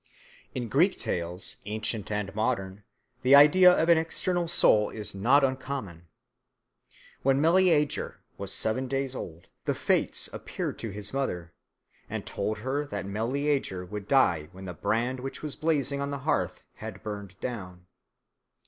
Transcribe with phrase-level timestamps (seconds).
[0.55, 2.83] In Greek tales, ancient and modern,
[3.21, 6.07] the idea of an external soul is not uncommon.
[7.21, 11.53] When Meleager was seven days old, the Fates appeared to his mother
[12.09, 16.17] and told her that Meleager would die when the brand which was blazing on the
[16.25, 17.85] hearth had burnt down.